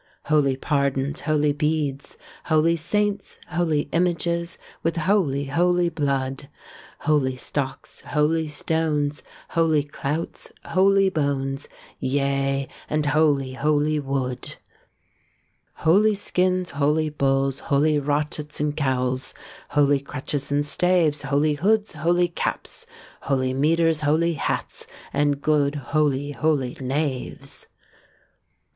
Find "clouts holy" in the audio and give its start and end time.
9.83-11.09